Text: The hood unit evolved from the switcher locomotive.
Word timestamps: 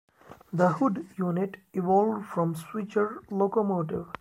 The 0.51 0.69
hood 0.69 1.09
unit 1.15 1.57
evolved 1.73 2.25
from 2.25 2.53
the 2.53 2.57
switcher 2.57 3.21
locomotive. 3.29 4.07